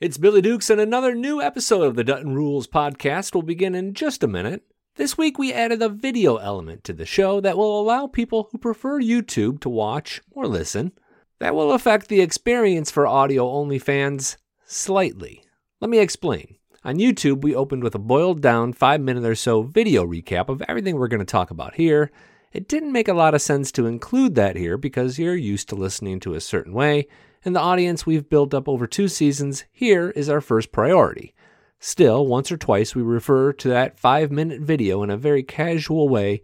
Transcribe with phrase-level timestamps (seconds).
[0.00, 3.94] It's Billy Dukes, and another new episode of the Dutton Rules podcast will begin in
[3.94, 4.64] just a minute.
[4.96, 8.58] This week, we added a video element to the show that will allow people who
[8.58, 10.90] prefer YouTube to watch or listen.
[11.38, 14.36] That will affect the experience for audio only fans
[14.66, 15.44] slightly.
[15.80, 16.56] Let me explain.
[16.82, 20.60] On YouTube, we opened with a boiled down five minute or so video recap of
[20.62, 22.10] everything we're going to talk about here.
[22.52, 25.76] It didn't make a lot of sense to include that here because you're used to
[25.76, 27.06] listening to a certain way,
[27.44, 31.34] and the audience we've built up over two seasons here is our first priority.
[31.78, 36.08] Still, once or twice we refer to that five minute video in a very casual
[36.08, 36.42] way.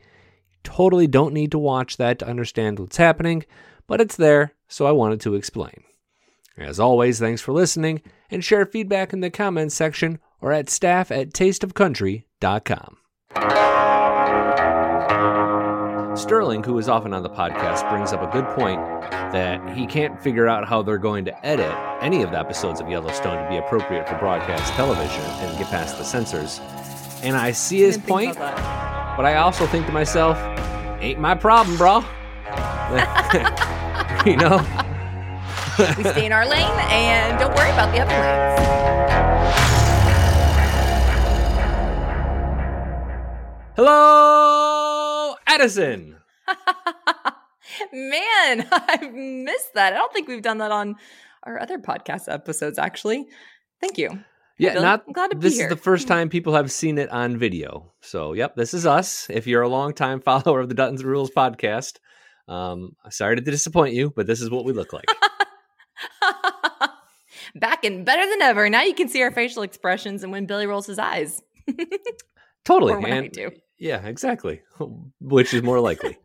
[0.62, 3.44] Totally don't need to watch that to understand what's happening,
[3.86, 5.82] but it's there, so I wanted to explain.
[6.58, 11.10] As always, thanks for listening, and share feedback in the comments section or at staff
[11.10, 12.96] at tasteofcountry.com.
[16.16, 18.78] Sterling, who is often on the podcast, brings up a good point
[19.32, 22.88] that he can't figure out how they're going to edit any of the episodes of
[22.88, 26.60] Yellowstone to be appropriate for broadcast television and get past the censors.
[27.22, 30.38] And I see his Didn't point, but I also think to myself,
[31.00, 31.98] ain't my problem, bro.
[34.26, 34.58] you know?
[35.96, 38.60] We stay in our lane and don't worry about the other lanes.
[43.76, 46.19] Hello, Adison.
[47.92, 49.92] Man, I've missed that.
[49.92, 50.96] I don't think we've done that on
[51.44, 53.26] our other podcast episodes, actually.
[53.80, 54.24] Thank you.
[54.58, 54.82] Yeah, Bill.
[54.82, 57.38] not I'm glad to be this is the first time people have seen it on
[57.38, 57.92] video.
[58.02, 59.26] So, yep, this is us.
[59.30, 61.96] If you're a longtime follower of the Dutton's Rules podcast,
[62.46, 65.06] um, sorry to disappoint you, but this is what we look like.
[67.54, 68.68] Back and better than ever.
[68.68, 71.42] Now you can see our facial expressions and when Billy rolls his eyes.
[72.64, 73.50] totally, or when I do.
[73.78, 74.60] yeah, exactly.
[75.20, 76.18] Which is more likely.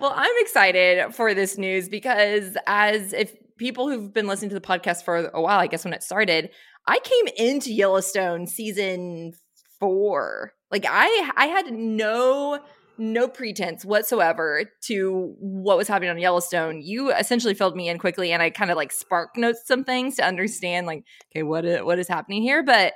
[0.00, 4.60] Well, I'm excited for this news because, as if people who've been listening to the
[4.60, 6.50] podcast for a while, I guess when it started,
[6.86, 9.32] I came into Yellowstone season
[9.80, 10.52] four.
[10.70, 12.60] Like I, I had no,
[12.96, 16.80] no pretense whatsoever to what was happening on Yellowstone.
[16.80, 20.16] You essentially filled me in quickly, and I kind of like spark notes some things
[20.16, 22.62] to understand, like, okay, what is, what is happening here?
[22.62, 22.92] But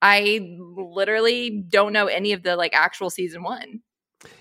[0.00, 3.80] I literally don't know any of the like actual season one.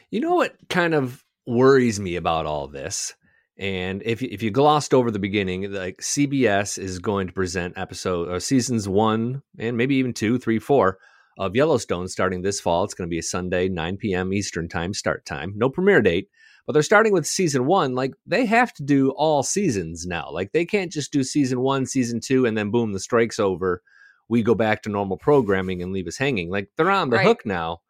[0.09, 3.13] You know what kind of worries me about all this?
[3.57, 7.77] And if you, if you glossed over the beginning, like CBS is going to present
[7.77, 10.97] episode or seasons one and maybe even two, three, four
[11.37, 12.83] of Yellowstone starting this fall.
[12.83, 14.33] It's going to be a Sunday, 9 p.m.
[14.33, 15.53] Eastern time start time.
[15.55, 16.29] No premiere date,
[16.65, 17.93] but they're starting with season one.
[17.93, 20.29] Like they have to do all seasons now.
[20.31, 23.83] Like they can't just do season one, season two, and then boom, the strike's over.
[24.27, 26.49] We go back to normal programming and leave us hanging.
[26.49, 27.27] Like they're on the Right.
[27.27, 27.81] hook now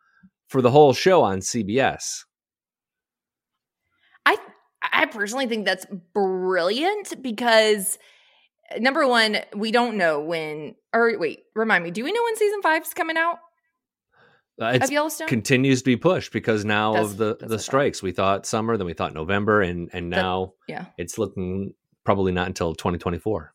[0.48, 2.24] for the whole show on CBS.
[4.82, 7.98] I personally think that's brilliant because
[8.80, 12.62] number one, we don't know when or wait, remind me, do we know when season
[12.62, 13.38] five's coming out
[14.62, 15.28] Uh, of Yellowstone?
[15.28, 17.64] continues to be pushed because now That's- of the that's what I the thought.
[17.64, 18.04] strikes.
[18.04, 20.86] We thought summer, then we thought November, and and That- now yeah.
[20.98, 23.54] it's looking probably not until 2024.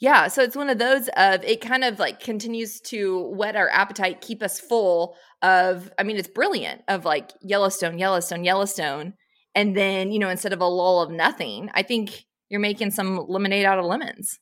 [0.00, 3.70] Yeah, so it's one of those of it kind of like continues to whet our
[3.70, 9.14] appetite, keep us full of I mean, it's brilliant of like Yellowstone, Yellowstone, Yellowstone.
[9.54, 13.24] And then, you know, instead of a lull of nothing, I think you're making some
[13.28, 14.38] lemonade out of lemons.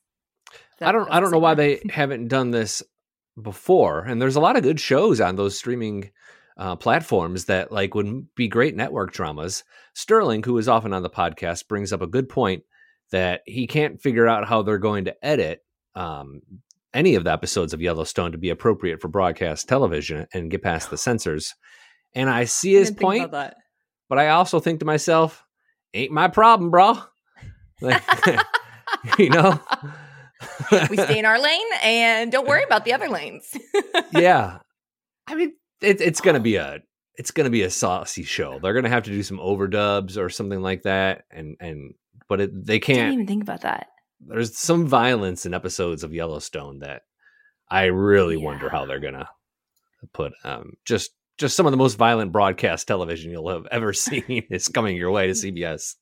[0.81, 2.83] I don't I don't know why they haven't done this
[3.41, 4.01] before.
[4.01, 6.11] And there's a lot of good shows on those streaming
[6.57, 9.63] uh, platforms that like would be great network dramas.
[9.95, 12.63] Sterling, who is often on the podcast, brings up a good point
[13.11, 15.63] that he can't figure out how they're going to edit
[15.95, 16.41] um,
[16.93, 20.89] any of the episodes of Yellowstone to be appropriate for broadcast television and get past
[20.89, 21.53] the censors.
[22.15, 23.57] And I see his didn't point, that.
[24.13, 25.43] But I also think to myself,
[25.95, 26.99] ain't my problem, bro.
[27.81, 28.03] Like,
[29.17, 29.59] you know?
[30.91, 33.57] we stay in our lane and don't worry about the other lanes.
[34.11, 34.59] yeah.
[35.25, 36.81] I mean, it, it's going to be a
[37.15, 38.59] it's going to be a saucy show.
[38.59, 41.95] They're going to have to do some overdubs or something like that, and and
[42.29, 43.13] but it, they Didn't can't.
[43.13, 43.87] even think about that.
[44.19, 47.01] There's some violence in episodes of Yellowstone that
[47.67, 49.27] I really wonder how they're going to
[50.13, 50.33] put.
[50.43, 54.67] Um, just just some of the most violent broadcast television you'll have ever seen is
[54.67, 55.95] coming your way to CBS.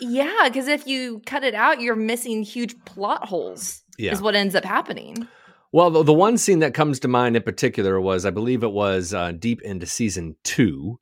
[0.00, 3.82] Yeah, because if you cut it out, you're missing huge plot holes.
[3.98, 4.12] Yeah.
[4.12, 5.28] Is what ends up happening.
[5.72, 8.72] Well, the, the one scene that comes to mind in particular was, I believe it
[8.72, 10.98] was uh, deep into season two.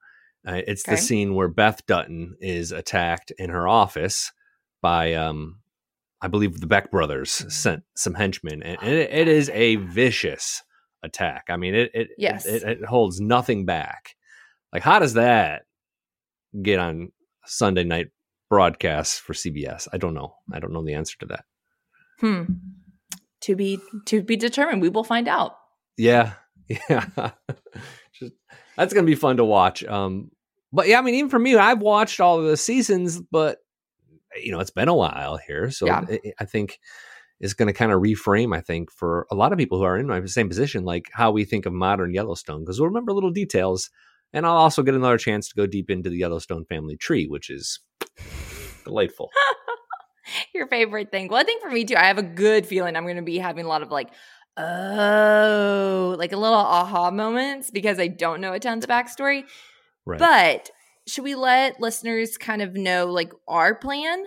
[0.47, 4.33] Uh, it's the scene where Beth Dutton is attacked in her office
[4.83, 5.61] by, um,
[6.21, 10.63] I believe, the Beck brothers sent some henchmen, and, and it, it is a vicious
[11.03, 11.45] attack.
[11.49, 12.47] I mean, it it, Yes.
[12.47, 14.15] it it holds nothing back.
[14.73, 15.63] Like, how does that
[16.63, 17.13] get on
[17.47, 18.09] Sunday night
[18.51, 19.89] broadcasts for CBS?
[19.93, 20.35] I don't know.
[20.53, 21.45] I don't know the answer to that.
[22.21, 22.43] Hmm.
[23.43, 24.83] to be to be determined.
[24.83, 25.53] We will find out.
[25.97, 26.33] Yeah,
[26.69, 27.31] yeah.
[28.13, 28.33] Just,
[28.77, 29.85] that's gonna be fun to watch.
[29.85, 30.31] Um,
[30.73, 33.59] but yeah, I mean, even for me, I've watched all of the seasons, but
[34.43, 36.05] you know, it's been a while here, so Yeah.
[36.09, 36.79] I- I think
[37.41, 38.57] it's going to kind of reframe.
[38.57, 41.31] I think for a lot of people who are in my same position, like how
[41.31, 43.91] we think of modern Yellowstone, because we'll remember little details,
[44.33, 47.51] and I'll also get another chance to go deep into the Yellowstone family tree, which
[47.51, 47.81] is
[48.85, 49.31] delightful.
[50.55, 51.29] Your favorite thing.
[51.29, 53.39] Well, I think for me too, I have a good feeling I'm going to be
[53.39, 54.11] having a lot of like,
[54.57, 59.45] oh, like a little aha moments because I don't know a tons of backstory.
[60.05, 60.19] Right.
[60.19, 60.71] But
[61.07, 64.25] should we let listeners kind of know like our plan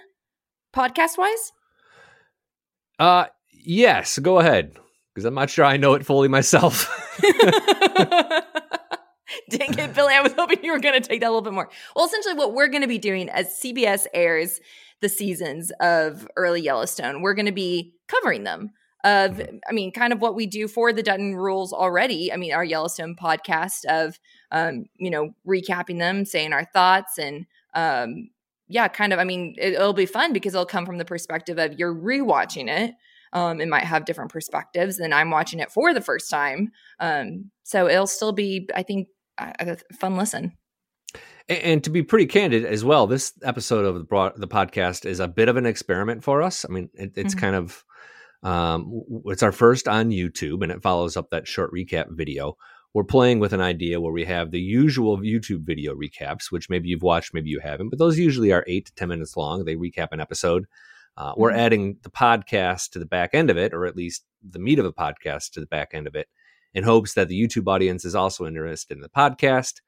[0.74, 1.52] podcast wise?
[3.00, 4.78] Uh, yes, go ahead,
[5.14, 6.88] because I'm not sure I know it fully myself.
[9.50, 10.14] Dang it, Billy.
[10.14, 11.70] I was hoping you were going to take that a little bit more.
[11.96, 14.60] Well, essentially, what we're going to be doing as CBS airs
[15.02, 18.72] the seasons of early Yellowstone, we're going to be covering them.
[19.04, 19.60] Of, Mhm.
[19.68, 22.32] I mean, kind of what we do for the Dutton Rules already.
[22.32, 24.20] I mean, our Yellowstone podcast of,
[24.52, 28.30] um, you know, recapping them, saying our thoughts, and um,
[28.72, 29.20] yeah, kind of.
[29.20, 32.70] I mean, it, it'll be fun because it'll come from the perspective of you're rewatching
[32.70, 32.96] it.
[33.34, 36.72] Um, it might have different perspectives than I'm watching it for the first time.
[37.00, 39.08] Um, so it'll still be, I think,
[39.38, 40.58] a, a fun listen.
[41.48, 45.06] And, and to be pretty candid as well, this episode of the, broad, the podcast
[45.06, 46.66] is a bit of an experiment for us.
[46.68, 47.40] I mean, it, it's Mhm.
[47.40, 47.84] kind of
[48.44, 52.58] um, it's our first on YouTube, and it follows up that short recap video.
[52.94, 56.90] We're playing with an idea where we have the usual YouTube video recaps, which maybe
[56.90, 59.64] you've watched, maybe you haven't, but those usually are eight to ten minutes long.
[59.64, 60.66] They recap an episode.
[61.16, 61.58] Uh, we're Mhm.
[61.58, 64.86] adding the podcast to the back end of it, or at least the meat of
[64.86, 66.28] a podcast to the back end of it,
[66.74, 69.82] in hopes that the YouTube audience is also interested in the podcast.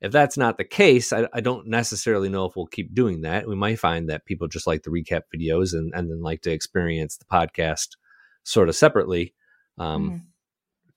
[0.00, 3.46] If that's not the case, I, I don't necessarily know if we'll keep doing that.
[3.46, 6.50] We might find that people just like the recap videos and, and then like to
[6.50, 7.90] experience the podcast
[8.42, 9.34] sort of separately.
[9.76, 10.20] Um, Mhm.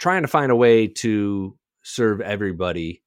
[0.03, 3.01] Trying to find a way to serve everybody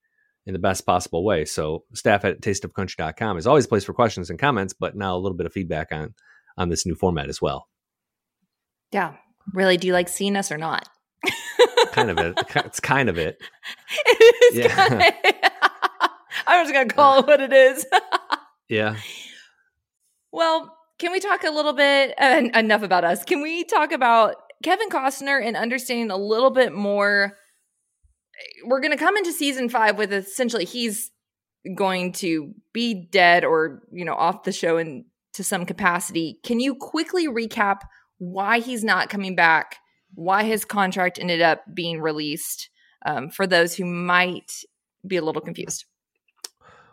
[0.46, 1.44] in the best possible way.
[1.44, 5.18] So, staff at tasteofcountry.com is always a place for questions and comments, but now a
[5.18, 6.14] little bit of feedback on
[6.56, 7.68] on this new format as well.
[8.92, 9.12] Yeah.
[9.52, 10.88] Really, do you like seeing us or not?
[11.92, 12.38] Kind of it.
[12.56, 13.36] It's kind of it.
[14.06, 14.88] it is Yeah.
[14.88, 15.50] kinda-
[16.46, 17.84] I'm just going to call it what it is.
[18.70, 18.96] Yeah.
[20.32, 23.22] Well, can we talk a little bit uh, enough about us?
[23.24, 27.36] Can we talk about Kevin Costner and understanding a little bit more?
[28.64, 31.10] We're going to come into season five with essentially he's
[31.74, 35.04] going to be dead or you know off the show in
[35.34, 36.38] to some capacity.
[36.42, 37.80] Can you quickly recap
[38.18, 39.76] why he's not coming back?
[40.14, 42.70] Why his contract ended up being released?
[43.04, 44.50] Um, for those who might
[45.06, 45.84] be a little confused.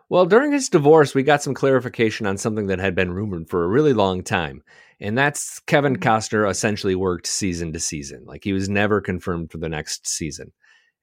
[0.09, 3.63] Well, during his divorce, we got some clarification on something that had been rumored for
[3.63, 4.61] a really long time.
[5.03, 6.01] And that's Kevin Mhm.
[6.01, 8.23] Costner essentially worked season to season.
[8.25, 10.53] Like he was never confirmed for the next season.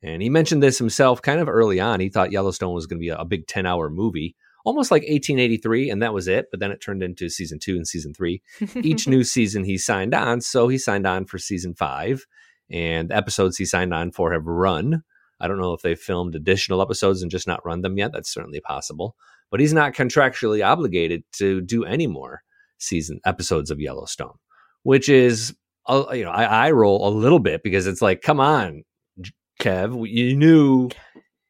[0.02, 2.00] And he mentioned this himself kind of early on.
[2.00, 5.02] He thought Yellowstone was going to be a, a big 10 hour movie, almost like
[5.02, 6.46] 1883, and that was it.
[6.50, 8.40] But then it turned into season two and season three.
[8.76, 10.40] Each new season he signed on.
[10.40, 12.24] So he signed on for season five.
[12.70, 15.02] And the episodes he signed on for have run.
[15.40, 18.12] I don't know if they filmed additional episodes and just not run them yet.
[18.14, 19.14] That's certainly possible.
[19.50, 22.42] But he's not contractually obligated to do any more
[22.80, 24.34] season episodes of Yellowstone,
[24.82, 25.54] which is,
[25.88, 28.82] you know, I, I roll a little bit because it's like, come on,
[29.60, 30.90] Kev, you knew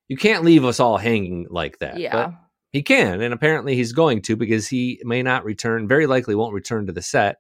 [0.08, 1.98] you can't leave us all hanging like that.
[1.98, 2.12] yeah.
[2.12, 2.34] But
[2.72, 6.54] he can, and apparently he's going to because he may not return, very likely won't
[6.54, 7.38] return to the set,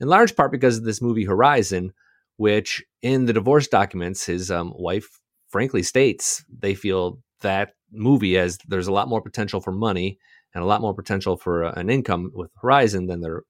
[0.00, 1.92] in large part because of this movie Horizon,
[2.36, 5.18] which in the divorce documents, his um, wife
[5.48, 10.18] frankly states they feel that movie as there's a lot more potential for money
[10.54, 13.42] and a lot more potential for uh, an income with Horizon than there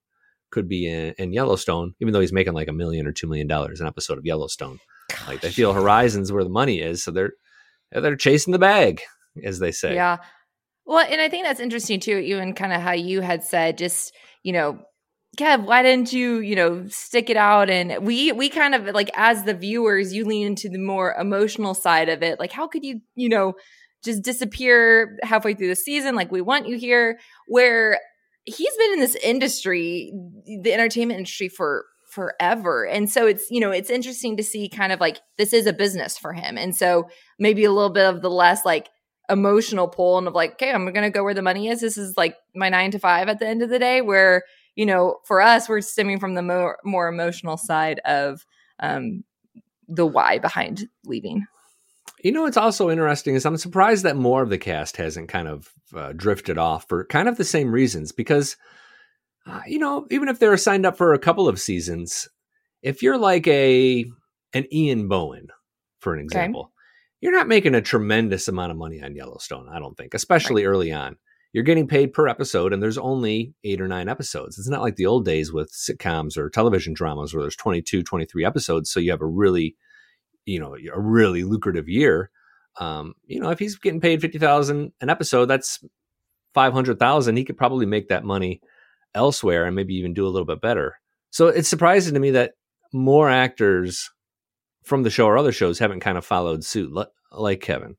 [0.50, 3.46] could be in, in Yellowstone, even though he's making like a million or two million
[3.46, 4.78] dollars an episode of Yellowstone.
[5.26, 7.32] Like they feel Horizon's where the money is, so they're
[7.92, 9.00] they're chasing the bag,
[9.42, 9.94] as they say.
[9.94, 10.18] Yeah.
[10.84, 14.14] Well, and I think that's interesting too, even kind of how you had said, just,
[14.42, 14.80] you know,
[15.36, 17.68] Kev, why didn't you, you know, stick it out?
[17.70, 21.74] And we we kind of like as the viewers, you lean into the more emotional
[21.74, 22.40] side of it.
[22.40, 23.52] Like, how could you, you know,
[24.04, 26.14] just disappear halfway through the season?
[26.14, 27.18] Like, we want you here.
[27.46, 27.98] Where
[28.44, 30.12] he's been in this industry,
[30.62, 32.86] the entertainment industry for forever.
[32.86, 35.72] And so it's, you know, it's interesting to see kind of like this is a
[35.72, 36.56] business for him.
[36.56, 38.88] And so maybe a little bit of the less like
[39.28, 41.82] emotional pull and of like, okay, I'm gonna go where the money is.
[41.82, 44.86] This is like my nine to five at the end of the day, where, you
[44.86, 48.46] know, for us, we're stemming from the more more emotional side of
[48.80, 49.22] um
[49.86, 51.46] the why behind leaving.
[52.22, 55.48] You know, what's also interesting is I'm surprised that more of the cast hasn't kind
[55.48, 58.12] of uh, drifted off for kind of the same reasons.
[58.12, 58.56] Because,
[59.46, 62.28] uh, you know, even if they're signed up for a couple of seasons,
[62.82, 64.04] if you're like a
[64.52, 65.48] an Ian Bohen,
[66.00, 66.70] for an example, okay.
[67.20, 70.70] you're not making a tremendous amount of money on Yellowstone, I don't think, especially right.
[70.70, 71.16] early on.
[71.52, 74.58] You're getting paid per episode, and there's only eight or nine episodes.
[74.58, 78.44] It's not like the old days with sitcoms or television dramas where there's 22, 23
[78.44, 78.90] episodes.
[78.90, 79.74] So you have a really,
[80.48, 82.30] you know, a really lucrative year.
[82.80, 85.84] Um, you know, if he's getting paid 50,000 an episode, that's
[86.54, 87.36] 500,000.
[87.36, 88.60] He could probably make that money
[89.14, 90.98] elsewhere and maybe even do a little bit better.
[91.30, 92.54] So it's surprising to me that
[92.92, 94.10] more actors
[94.84, 96.90] from the show or other shows haven't kind of followed suit
[97.30, 97.96] like Kevin.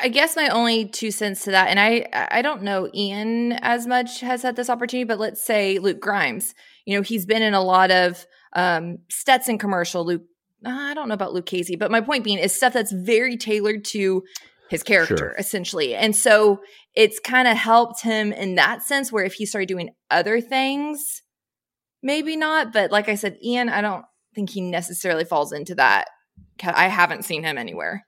[0.00, 3.86] I guess my only two cents to that, and I I don't know Ian as
[3.86, 6.54] much has had this opportunity, but let's say Luke Grimes.
[6.84, 10.04] You know, he's been in a lot of um, Stetson commercial.
[10.04, 10.22] Luke,
[10.64, 13.84] I don't know about Luke Casey, but my point being is stuff that's very tailored
[13.86, 14.22] to
[14.70, 15.34] his character sure.
[15.38, 16.60] essentially, and so
[16.94, 19.12] it's kind of helped him in that sense.
[19.12, 21.22] Where if he started doing other things,
[22.02, 22.72] maybe not.
[22.72, 26.08] But like I said, Ian, I don't think he necessarily falls into that.
[26.62, 28.04] I haven't seen him anywhere.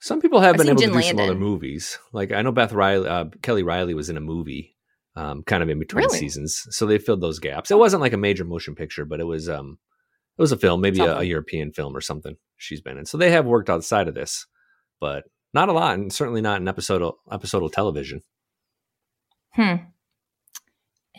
[0.00, 1.18] Some people have I've been able to do Landon.
[1.18, 1.98] some other movies.
[2.12, 4.76] Like I know Beth Riley, uh, Kelly Reilly was in a movie,
[5.16, 6.18] um, kind of in between really?
[6.18, 7.70] seasons, so they filled those gaps.
[7.70, 9.78] It wasn't like a major motion picture, but it was um,
[10.38, 12.36] it was a film, maybe a, a, European film or something.
[12.56, 14.46] She's been in, so they have worked outside of this,
[15.00, 18.22] but not a lot, and certainly not an episode episodal television.
[19.52, 19.76] Hmm.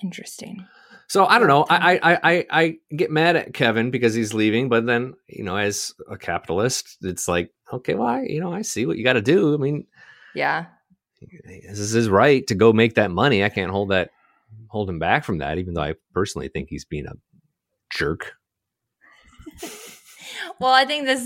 [0.01, 0.65] Interesting.
[1.07, 1.65] So I don't know.
[1.69, 5.57] I, I I I get mad at Kevin because he's leaving, but then you know,
[5.57, 9.13] as a capitalist, it's like, okay, well, I, you know, I see what you got
[9.13, 9.53] to do.
[9.53, 9.87] I mean,
[10.33, 10.67] yeah,
[11.21, 13.43] this is his right to go make that money.
[13.43, 14.11] I can't hold that
[14.67, 17.13] hold him back from that, even though I personally think he's being a
[17.89, 18.33] jerk.
[20.59, 21.23] Well, I think this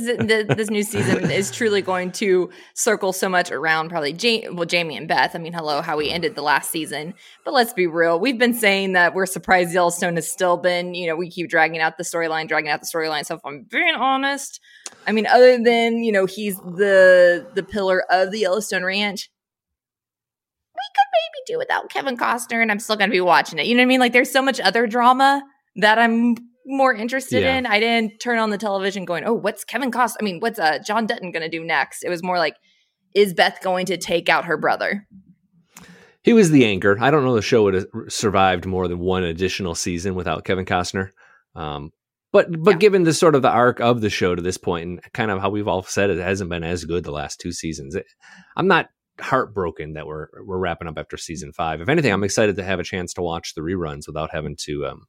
[0.56, 4.98] this new season is truly going to circle so much around probably Jamie, well Jamie
[4.98, 5.36] and Beth.
[5.36, 7.14] I mean, hello, how we ended the last season.
[7.44, 10.94] But let's be real, we've been saying that we're surprised Yellowstone has still been.
[10.94, 13.26] You know, we keep dragging out the storyline, dragging out the storyline.
[13.26, 14.60] So if I'm being honest,
[15.08, 19.30] I mean, other than you know he's the the pillar of the Yellowstone Ranch,
[20.96, 23.66] could maybe do without Kevin Costner, and I'm still going to be watching it.
[23.66, 24.00] You know what I mean?
[24.00, 25.44] Like, there's so much other drama
[25.78, 26.36] that I'm
[26.66, 27.58] more interested yeah.
[27.58, 27.66] in.
[27.66, 30.18] I didn't turn on the television going, "Oh, what's Kevin Cost?
[30.20, 32.56] I mean, what's uh, John Dutton going to do next?" It was more like,
[33.14, 35.06] "Is Beth going to take out her brother?"
[36.24, 36.98] He was the anchor.
[37.00, 40.66] I don't know the show would have survived more than one additional season without Kevin
[40.66, 41.10] Costner.
[41.56, 41.92] Um,
[42.34, 42.78] but but yeah.
[42.78, 45.40] given the sort of the arc of the show to this point and kind of
[45.40, 47.96] how we've all said it hasn't been as good the last two seasons.
[47.96, 48.06] It,
[48.58, 51.82] I'm not heartbroken that we're we're wrapping up after season five.
[51.82, 54.86] If anything, I'm excited to have a chance to watch the reruns without having to
[54.86, 55.08] um,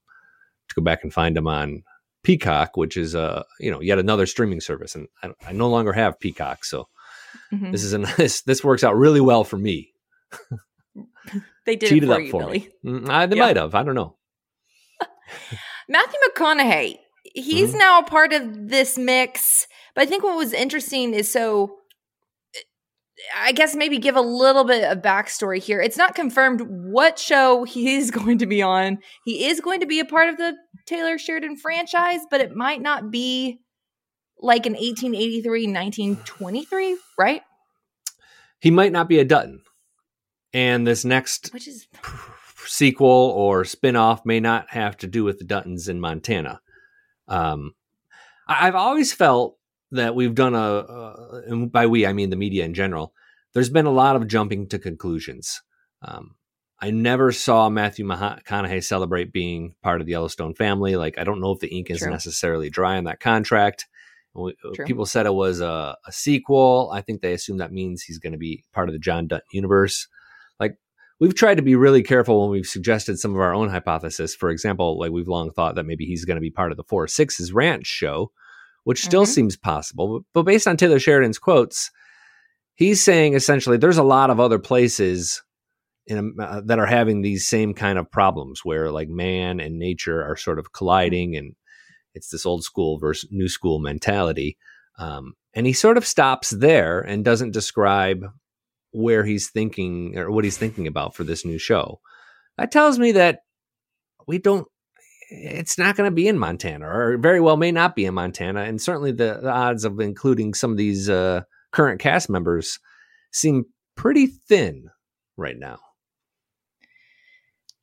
[0.69, 1.83] to go back and find them on
[2.23, 5.93] Peacock, which is uh you know yet another streaming service, and I, I no longer
[5.93, 6.89] have Peacock, so
[7.53, 7.71] mm-hmm.
[7.71, 8.43] this is a nice.
[8.47, 9.93] This works out really well for me.
[11.65, 12.69] they did Cheated it for you, for Billy.
[12.85, 13.75] Mm, I, they might have.
[13.75, 14.17] I don't know.
[15.89, 16.97] Matthew McConaughey,
[17.35, 17.79] he's mm-hmm.
[17.79, 19.67] now a part of this mix.
[19.95, 21.79] But I think what was interesting is so
[23.35, 25.81] I guess maybe give a little bit of backstory here.
[25.81, 28.99] It's not confirmed what show he is going to be on.
[29.25, 30.55] He is going to be a part of the
[30.87, 33.61] Taylor Sheridan franchise, but it might not be
[34.39, 37.43] like an 1883, 1923, right?
[38.61, 39.63] He might not be a Dutton.
[40.53, 41.87] And this next Which is
[42.67, 46.61] sequel or spin-off may not have to do with the Duttons in Montana.
[47.29, 47.75] Um,
[48.49, 49.59] I've always felt
[49.93, 53.13] that we've done a, uh, and by we I mean the media in general.
[53.55, 55.63] There's been a lot of jumping to conclusions.
[56.03, 56.37] Um,
[56.79, 60.97] I never saw Matthew McConaughey celebrate being part of the Yellowstone family.
[60.97, 62.11] Like I don't know if the ink is True.
[62.11, 63.87] necessarily dry on that contract.
[64.37, 64.51] Uh,
[64.85, 66.91] people said it was a, a, sequel.
[66.93, 69.47] I think they assume that means he's going to be part of the John Dutton
[69.51, 70.09] universe.
[70.61, 70.77] Like
[71.19, 74.35] we've tried to be really careful when we've suggested some of our own hypothesis.
[74.35, 76.85] For example, like we've long thought that maybe he's going to be part of the
[76.85, 78.31] Four Sixes Ranch show,
[78.87, 79.33] which still mm-hmm.
[79.33, 80.21] seems possible.
[80.33, 81.91] But based on Taylor Sheridan's quotes,
[82.77, 85.43] he's saying essentially there's a lot of other places
[86.07, 90.23] in, uh, that are having these same kind of problems where like man and nature
[90.23, 91.57] are sort of colliding and
[92.15, 94.57] it's this old school versus new school mentality.
[95.01, 98.25] Um, and he sort of stops there and doesn't describe
[98.93, 101.99] where he's thinking or what he's thinking about for this new show.
[102.57, 103.41] That tells me that
[104.29, 104.69] we don't
[105.29, 108.63] it's not going to be in Montana, or very well may not be in Montana.
[108.63, 111.43] And certainly the, the odds of including some of these uh,
[111.73, 112.79] current cast members
[113.33, 113.65] seem
[113.97, 114.91] pretty thin
[115.37, 115.79] right now.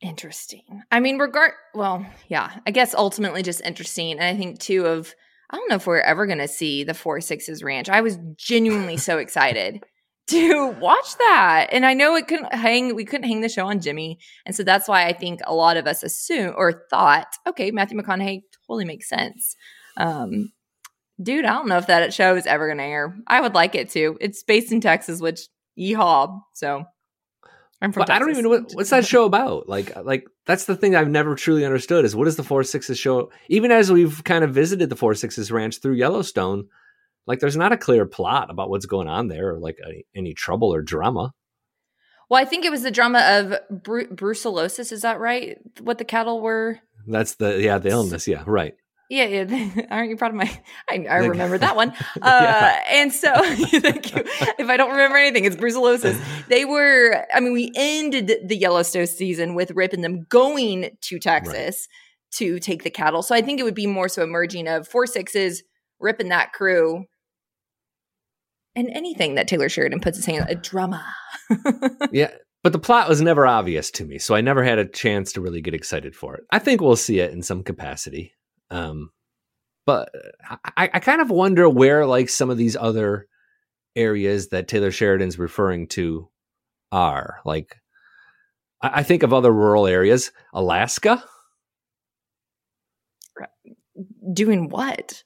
[0.01, 0.83] Interesting.
[0.91, 4.11] I mean, regard, well, yeah, I guess ultimately just interesting.
[4.11, 5.13] And I think too of,
[5.49, 7.87] I don't know if we're ever going to see the Four Sixes Ranch.
[7.87, 9.83] I was genuinely so excited
[10.27, 11.67] to watch that.
[11.71, 14.19] And I know it couldn't hang, we couldn't hang the show on Jimmy.
[14.45, 17.99] And so that's why I think a lot of us assume or thought, okay, Matthew
[17.99, 19.55] McConaughey totally makes sense.
[19.97, 20.51] Um,
[21.21, 23.17] dude, I don't know if that show is ever going to air.
[23.27, 24.17] I would like it to.
[24.21, 25.41] It's based in Texas, which
[25.77, 26.39] yeehaw.
[26.53, 26.85] So
[27.81, 28.01] I'm from.
[28.01, 29.67] But I don't even know what, what's that show about.
[29.67, 32.97] Like, like that's the thing I've never truly understood is what is the Four Sixes
[32.97, 33.29] show?
[33.49, 36.69] Even as we've kind of visited the Four Sixes Ranch through Yellowstone,
[37.25, 40.33] like there's not a clear plot about what's going on there, or like a, any
[40.33, 41.33] trouble or drama.
[42.29, 44.91] Well, I think it was the drama of bru- brucellosis.
[44.91, 45.57] Is that right?
[45.81, 46.79] What the cattle were?
[47.07, 48.27] That's the yeah the illness.
[48.27, 48.73] Yeah, right.
[49.09, 49.85] Yeah, yeah.
[49.91, 50.61] Aren't you proud of my?
[50.89, 51.93] I, I remember that one.
[52.21, 52.83] Uh, yeah.
[52.89, 53.31] And so,
[53.79, 54.23] thank you.
[54.57, 56.19] If I don't remember anything, it's brucellosis.
[56.47, 57.25] They were.
[57.33, 62.37] I mean, we ended the Yellowstone season with Rip and them going to Texas right.
[62.37, 63.23] to take the cattle.
[63.23, 65.63] So I think it would be more so emerging of four sixes,
[65.99, 67.05] Rip and that crew
[68.75, 71.03] and anything that Taylor Sheridan puts his hand a drama.
[72.11, 72.31] yeah,
[72.63, 75.41] but the plot was never obvious to me, so I never had a chance to
[75.41, 76.43] really get excited for it.
[76.51, 78.33] I think we'll see it in some capacity.
[78.69, 79.11] Um,
[79.85, 80.09] but
[80.77, 83.27] I, I kind of wonder where like some of these other
[83.95, 86.29] areas that Taylor Sheridan's referring to
[86.91, 87.41] are.
[87.45, 87.75] Like
[88.81, 91.23] I, I think of other rural areas, Alaska.
[94.33, 95.23] Doing what?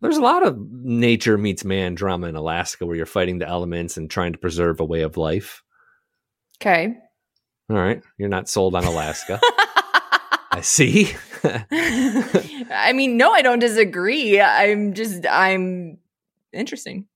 [0.00, 3.96] There's a lot of nature meets man drama in Alaska where you're fighting the elements
[3.96, 5.62] and trying to preserve a way of life.
[6.60, 6.94] Okay.
[7.68, 8.02] All right.
[8.18, 9.40] You're not sold on Alaska.
[10.52, 11.12] I see.
[11.44, 14.40] I mean, no, I don't disagree.
[14.40, 15.98] I'm just, I'm
[16.52, 17.06] interesting.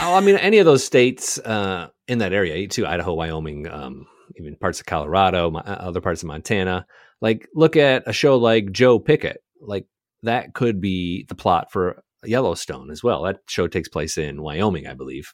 [0.00, 4.06] oh, I mean, any of those states uh, in that area, too, Idaho, Wyoming, um,
[4.36, 6.86] even parts of Colorado, uh, other parts of Montana.
[7.20, 9.42] Like, look at a show like Joe Pickett.
[9.60, 9.86] Like,
[10.22, 13.22] that could be the plot for Yellowstone as well.
[13.22, 15.32] That show takes place in Wyoming, I believe.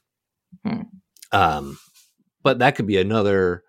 [0.64, 0.82] Hmm.
[1.32, 1.78] Um,
[2.42, 3.62] but that could be another.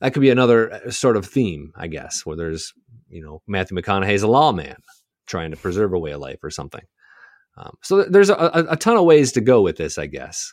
[0.00, 2.72] That could be another uh, sort of theme, I guess, where there's
[3.08, 4.76] you know Matthew McConaughey's a lawman
[5.26, 6.84] trying to preserve a way of life or something.
[7.56, 10.52] Um, so there's a, a, a, ton of ways to go with this, I guess.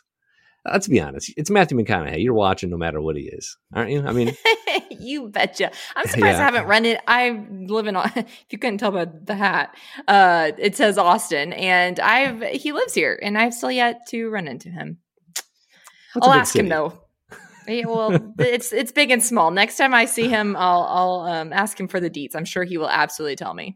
[0.64, 1.32] Let's be honest.
[1.36, 2.22] It's Matthew McConaughey.
[2.22, 4.02] You're watching no matter what he is, aren't you?
[4.02, 4.34] I mean,
[4.90, 5.70] you betcha.
[5.94, 6.40] I'm surprised yeah.
[6.40, 7.00] I haven't run it.
[7.06, 7.96] I live in.
[8.16, 9.74] If you couldn't tell by the hat,
[10.08, 14.48] uh, it says Austin, and I've he lives here, and I've still yet to run
[14.48, 14.98] into him.
[16.20, 16.64] I'll ask city.
[16.64, 17.00] him though.
[17.66, 19.50] Yeah, well, it's it's big and small.
[19.50, 22.36] Next time I see him, I'll I'll um, ask him for the deets.
[22.36, 23.74] I'm sure he will absolutely tell me.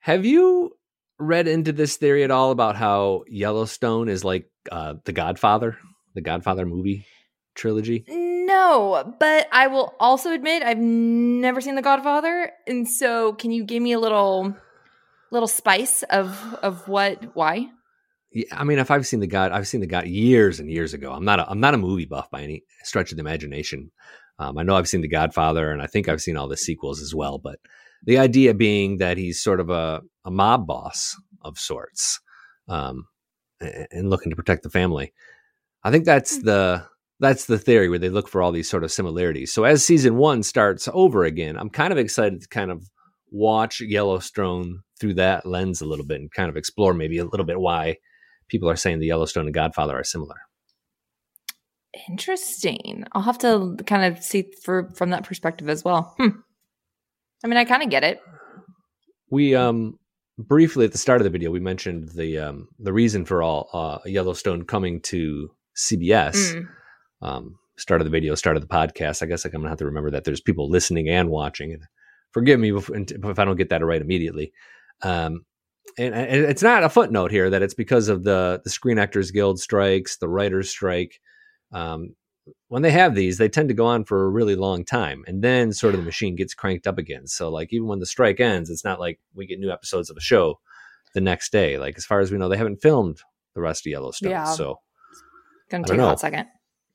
[0.00, 0.72] Have you
[1.18, 5.78] read into this theory at all about how Yellowstone is like uh, the Godfather,
[6.14, 7.06] the Godfather movie
[7.54, 8.04] trilogy?
[8.08, 13.64] No, but I will also admit I've never seen The Godfather, and so can you
[13.64, 14.54] give me a little
[15.32, 17.68] little spice of of what why?
[18.32, 20.94] Yeah, I mean, if I've seen the God, I've seen the God years and years
[20.94, 21.12] ago.
[21.12, 23.90] I'm not a, I'm not a movie buff by any stretch of the imagination.
[24.38, 27.00] Um, I know I've seen The Godfather, and I think I've seen all the sequels
[27.00, 27.38] as well.
[27.38, 27.58] But
[28.06, 32.20] the idea being that he's sort of a, a mob boss of sorts,
[32.68, 33.06] um,
[33.60, 35.12] and, looking to protect the family.
[35.84, 36.46] I think that's hmm.
[36.46, 36.86] the
[37.18, 39.52] that's the theory where they look for all these sort of similarities.
[39.52, 42.90] So as season one starts over again, I'm kind of excited to kind of
[43.30, 47.46] watch Yellowstone through that lens a little bit and kind of explore maybe a little
[47.46, 47.96] bit why
[48.48, 50.36] people are saying the Yellowstone and Godfather are similar.
[52.08, 53.04] Interesting.
[53.12, 56.14] I'll have to kind of see for from that perspective as well.
[56.18, 56.40] Hmm.
[57.44, 58.20] I mean, I kind of get it.
[59.30, 59.98] We um
[60.38, 63.68] briefly at the start of the video we mentioned the um the reason for all
[63.72, 66.54] uh, Yellowstone coming to CBS.
[66.54, 66.68] Mm.
[67.22, 69.22] Um, start of the video, start of the podcast.
[69.22, 71.82] I guess like I'm gonna have to remember that there's people listening and watching, and
[72.32, 74.52] forgive me if, if I don't get that right immediately.
[75.02, 75.44] Um,
[75.98, 79.30] and, and, it's not a footnote here that it's because of the the Screen Actors
[79.30, 81.20] Guild strikes, the writers' strike.
[81.72, 82.14] Um,
[82.68, 85.42] when they have these, they tend to go on for a really long time, and
[85.42, 87.26] then sort of the machine gets cranked up again.
[87.26, 90.16] So, like even when the strike ends, it's not like we get new episodes of
[90.16, 90.58] a show
[91.14, 91.78] the next day.
[91.78, 93.20] Like as far as we know, they haven't filmed
[93.54, 94.30] the rest of Yellowstone.
[94.30, 94.44] Yeah.
[94.44, 94.80] So,
[95.70, 96.46] gonna take a second.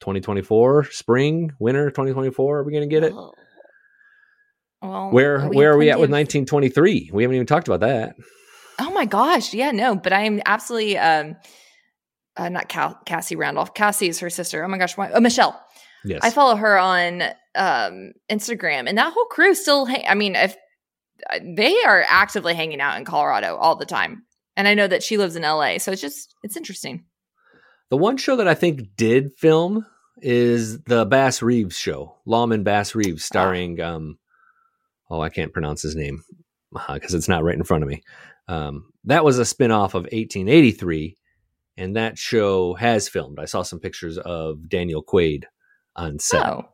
[0.02, 3.32] 2024 spring winter 2024 are we going to get it oh.
[4.82, 8.16] well where where are we at with 1923 we haven't even talked about that
[8.82, 9.54] Oh my gosh.
[9.54, 11.36] Yeah, no, but I am absolutely um
[12.38, 13.74] uh, not Cal- Cassie Randolph.
[13.74, 14.64] Cassie is her sister.
[14.64, 15.12] Oh my gosh, why?
[15.12, 15.60] Oh, Michelle.
[16.04, 16.22] Yes.
[16.24, 17.22] I follow her on
[17.54, 20.56] um Instagram and that whole crew still hang- I mean, if
[21.30, 24.24] uh, they are actively hanging out in Colorado all the time.
[24.58, 27.06] And I know that she lives in LA, so it's just it's interesting.
[27.90, 29.86] The one show that I think did film
[30.22, 33.96] is the Bass Reeves show, Lawman Bass Reeves, starring oh.
[33.96, 34.20] um
[35.10, 36.24] oh I can't pronounce his name
[36.72, 38.02] because uh, it's not right in front of me.
[38.48, 41.18] Um, that was a spinoff of 1883,
[41.78, 43.40] and that show has filmed.
[43.40, 45.44] I saw some pictures of Daniel Quaid
[45.96, 46.46] on set.
[46.46, 46.70] Oh,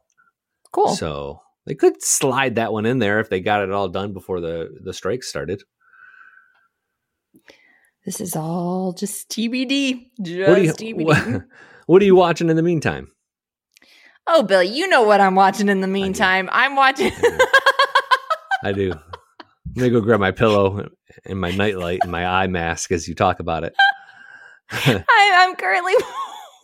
[0.71, 0.89] cool.
[0.95, 4.39] So they could slide that one in there if they got it all done before
[4.41, 5.63] the the strike started.
[8.05, 10.12] this is all just TBD.
[10.21, 11.05] Just What are you TBD.
[11.05, 11.43] what,
[11.88, 13.12] what are you watching in the meantime?
[14.29, 16.49] Oh, Bill, you know what I'm watching in the meantime.
[16.51, 17.12] I'm watching.
[18.63, 18.89] I do.
[19.75, 20.89] Let me go grab my pillow
[21.25, 23.73] and my nightlight and my eye mask as you talk about it.
[24.71, 25.93] I, I'm currently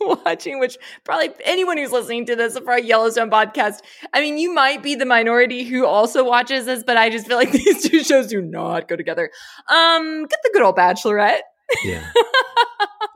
[0.24, 3.78] watching, which probably anyone who's listening to this for a Yellowstone podcast,
[4.12, 7.36] I mean, you might be the minority who also watches this, but I just feel
[7.36, 9.30] like these two shows do not go together.
[9.68, 11.40] Um, get the good old Bachelorette.
[11.84, 12.06] Yeah.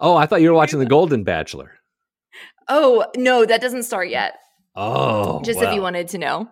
[0.01, 1.75] Oh, I thought you were watching The Golden Bachelor.
[2.69, 4.35] Oh no, that doesn't start yet.
[4.77, 6.49] Oh, just if you wanted to know,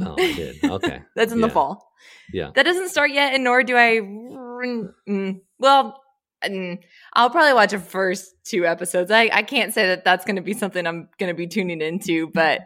[0.00, 0.64] Oh, I did.
[0.64, 1.02] Okay.
[1.14, 1.84] that's in the fall.
[2.32, 2.50] Yeah.
[2.54, 4.00] That doesn't start yet, and nor do I.
[4.00, 6.00] Mm, well,
[6.44, 6.78] mm,
[7.12, 9.10] I'll probably watch the first two episodes.
[9.10, 11.80] I, I can't say that that's going to be something I'm going to be tuning
[11.80, 12.62] into, but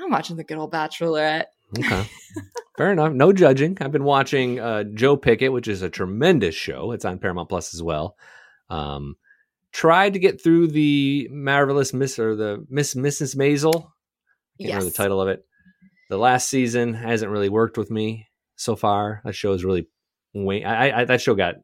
[0.00, 1.46] I'm watching the good old Bachelorette.
[1.78, 2.04] Okay.
[2.76, 3.12] Fair enough.
[3.12, 3.78] No judging.
[3.80, 6.92] I've been watching uh, Joe Pickett, which is a tremendous show.
[6.92, 8.16] It's on Paramount Plus as well.
[8.68, 9.16] Um,
[9.72, 13.36] tried to get through the marvelous Miss or the Miss Mrs.
[13.36, 13.72] Maisel.
[14.60, 15.44] Can't remember the title of it.
[16.10, 19.22] The last season hasn't really worked with me so far.
[19.24, 19.88] That show is really,
[20.34, 21.56] wa- I, I that show got.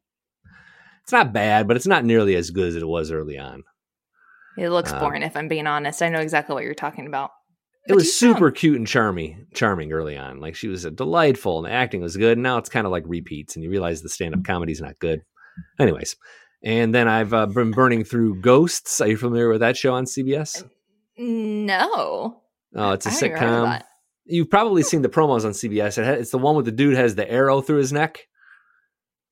[1.09, 3.64] It's not bad, but it's not nearly as good as it was early on.
[4.59, 6.03] It looks Um, boring, if I'm being honest.
[6.03, 7.31] I know exactly what you're talking about.
[7.88, 10.38] It was super cute and charming, charming early on.
[10.38, 12.37] Like she was a delightful, and the acting was good.
[12.37, 15.23] Now it's kind of like repeats, and you realize the stand-up comedy's not good.
[15.81, 16.14] Anyways,
[16.62, 19.01] and then I've uh, been burning through Ghosts.
[19.01, 20.62] Are you familiar with that show on CBS?
[21.16, 22.42] No.
[22.77, 23.83] Oh, it's a I haven't even heard of sitcom.
[24.27, 25.97] You've probably seen the promos on CBS.
[25.97, 28.27] It ha- it's the one with the dude has the arrow through his neck.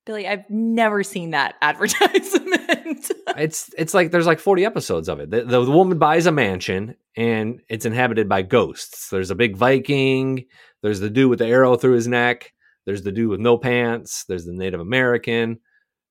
[0.07, 3.11] Billy, I've never seen that advertisement.
[3.37, 5.29] It's it's like there's like 40 episodes of it.
[5.29, 9.09] The, the, the woman buys a mansion and it's inhabited by ghosts.
[9.09, 10.45] There's a big Viking.
[10.81, 12.53] There's the dude with the arrow through his neck.
[12.85, 14.23] There's the dude with no pants.
[14.27, 15.59] There's the Native American.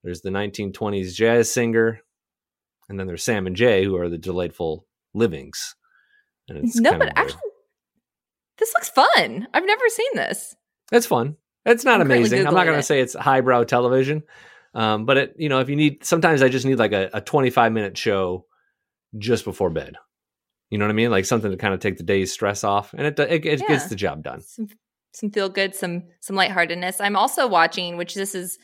[0.04, 2.00] There's the 1920s jazz singer.
[2.88, 5.74] And then there's Sam and Jay, who are the delightful livings.
[6.48, 7.40] And it's no, but a- actually,
[8.59, 9.48] this looks fun.
[9.54, 10.54] I've never seen this.
[10.92, 11.37] It's fun.
[11.66, 12.46] It's not I'm amazing.
[12.46, 14.22] I'm not going to say it's highbrow television,
[14.74, 17.20] um, but it, you know, if you need, sometimes I just need like a, a
[17.20, 18.46] 25 minute show
[19.18, 19.96] just before bed.
[20.70, 21.11] You know what I mean?
[21.11, 23.87] Like something to kind of take the day's stress off, and it it, it gets
[23.87, 24.40] the job done.
[24.40, 24.68] Some
[25.12, 27.00] some feel good, some some lightheartedness.
[27.00, 28.59] I'm also watching, which this is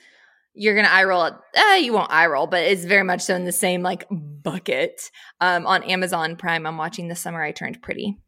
[0.53, 1.25] you're gonna eye roll.
[1.25, 4.07] At, uh, you won't eye roll, but it's very much so in the same like
[4.11, 5.11] bucket.
[5.41, 8.19] Um, on Amazon Prime, I'm watching "The Summer I Turned Pretty."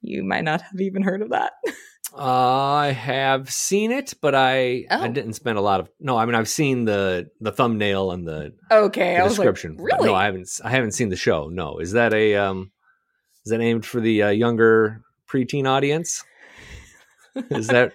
[0.00, 1.52] You might not have even heard of that.
[2.16, 5.08] I have seen it, but I I Oh.
[5.08, 6.16] didn't spend a lot of no.
[6.16, 9.76] I mean, I've seen the the thumbnail and the, Okay, the I was like, description.
[9.78, 10.08] really?
[10.08, 10.48] no, I haven't.
[10.64, 11.48] I haven't seen the show.
[11.48, 12.72] No, is that a um,
[13.44, 16.24] is that aimed for the uh, younger preteen audience?
[17.50, 17.92] Is that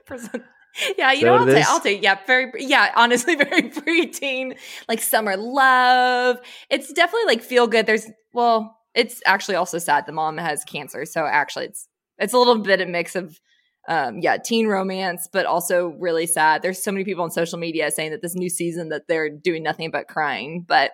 [0.98, 1.64] Yeah, you know, what I'll say.
[1.68, 6.40] I'll say, yeah, very, yeah, honestly, very preteen, like summer love.
[6.70, 7.86] It's definitely like feel good.
[7.86, 10.06] There's, well, it's actually also sad.
[10.06, 13.40] The mom has cancer, so actually, it's it's a little bit a mix of,
[13.88, 16.62] um, yeah, teen romance, but also really sad.
[16.62, 19.64] There's so many people on social media saying that this new season that they're doing
[19.64, 20.92] nothing but crying, but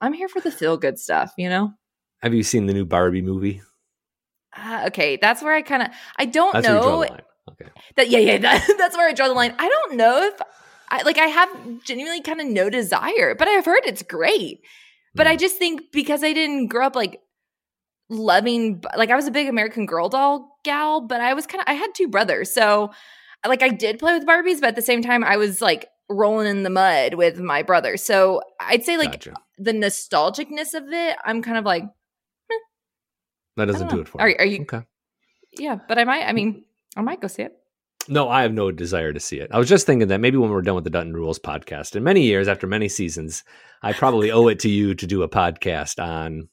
[0.00, 1.72] I'm here for the feel good stuff, you know.
[2.22, 3.62] have you seen the new Barbie movie?
[4.56, 7.16] Uh, okay, that's where I kind of I don't That's where you draw know.
[7.50, 7.70] Okay.
[7.96, 10.40] that yeah yeah that, that's where i draw the line i don't know if
[10.90, 11.48] i like i have
[11.82, 14.60] genuinely kind of no desire but i've heard it's great
[15.16, 15.40] but i Mm.
[15.40, 17.20] just think because i didn't grow up like
[18.12, 21.66] loving like i was a big american girl doll gal but i was kind of
[21.68, 22.90] i had two brothers so
[23.46, 26.46] like i did play with barbies but at the same time i was like rolling
[26.46, 29.34] in the mud with my brother so i'd say like gotcha.
[29.58, 32.56] the nostalgicness of it i'm kind of like hmm,
[33.56, 34.34] That doesn't do it for me.
[34.38, 34.82] are you Okay.
[35.58, 36.64] yeah but i might i mean
[36.96, 37.52] i might go see it
[38.08, 39.48] No, I have no desire to see it.
[39.54, 42.02] I was just thinking that maybe when we're done with the Dutton Rules podcast, in
[42.02, 43.44] many years after many seasons,
[43.80, 46.48] I probably owe it to you to do a podcast on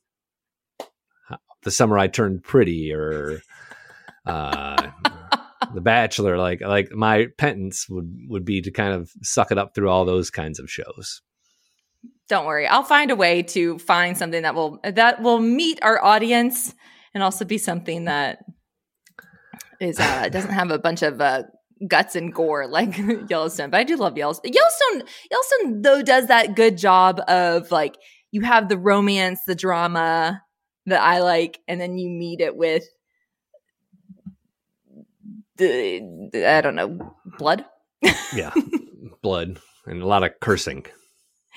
[1.63, 3.41] the summer I turned pretty or
[4.25, 4.89] uh,
[5.73, 6.37] the Bachelor.
[6.37, 10.05] Like, like my penance would would be to kind of suck it up through all
[10.05, 11.21] those kinds of shows.
[12.27, 12.67] Don't worry.
[12.67, 16.75] I'll find a way to find something that will that will meet our audience
[17.13, 18.39] and also be something that
[19.79, 21.43] is uh doesn't have a bunch of uh
[21.87, 22.97] guts and gore like
[23.29, 23.71] Yellowstone.
[23.71, 24.53] But I do love Yellowstone.
[24.53, 27.95] Yellowstone Yellowstone though does that good job of like
[28.31, 30.43] you have the romance, the drama
[30.89, 32.83] that I like and then you meet it with
[35.57, 37.65] the, the- I don't know, blood
[38.33, 38.53] Yeah,
[39.21, 40.85] blood and a lot of cursing.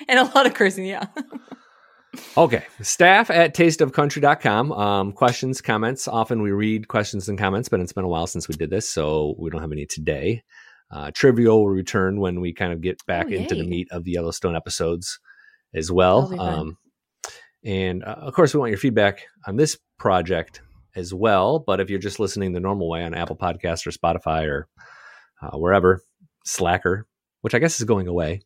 [0.07, 1.05] and a lot of cursing, yeah.
[2.37, 2.63] Okay.
[2.81, 4.71] Staff at tasteofcountry.com.
[4.71, 6.07] Um, questions, comments.
[6.07, 8.87] Often we read questions and comments, but it's been a while since we did this,
[8.89, 10.43] so we don't have any today.
[10.91, 14.03] Uh, trivia will return when we kind of get back Oh, into the meat of
[14.03, 15.17] the Yellowstone episodes
[15.73, 16.27] as well.
[16.27, 16.59] That'll be fun.
[16.59, 16.77] Um,
[17.65, 20.61] and uh, of course, we want your feedback on this project
[20.95, 21.59] as well.
[21.59, 24.67] But if you're just listening the normal way on Apple Podcasts or Spotify or
[25.41, 26.01] uh, wherever,
[26.45, 27.07] Slacker,
[27.41, 28.41] which I guess is going away,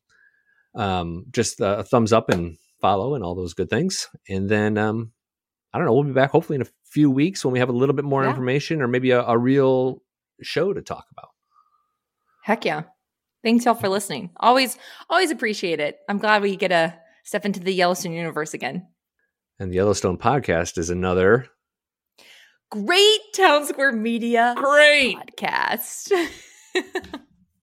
[0.75, 4.07] um, just a thumbs up and follow and all those good things.
[4.29, 5.11] And then um,
[5.73, 7.73] I don't know, we'll be back hopefully in a few weeks when we have a
[7.73, 8.29] little bit more Yeah.
[8.29, 10.01] information or maybe a, a real
[10.41, 11.29] show to talk about.
[12.43, 12.83] Heck yeah.
[13.43, 14.31] Thanks y'all for listening.
[14.37, 14.77] Always,
[15.09, 15.97] always appreciate it.
[16.07, 18.87] I'm glad we get to step into the Yellowstone universe again.
[19.59, 21.47] And the Yellowstone podcast is another
[22.69, 26.11] Great Townsquare Media great podcast.